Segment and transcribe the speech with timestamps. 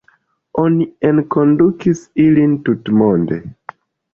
[0.61, 3.43] Oni enkondukis ilin tutmonde.